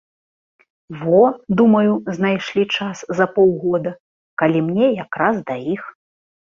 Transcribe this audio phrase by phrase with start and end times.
[1.01, 1.19] Во,
[1.59, 3.95] думаю, знайшлі час за паўгода,
[4.43, 5.83] калі мне як раз да іх.